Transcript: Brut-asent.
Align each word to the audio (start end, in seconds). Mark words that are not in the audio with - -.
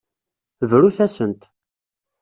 Brut-asent. 0.69 1.41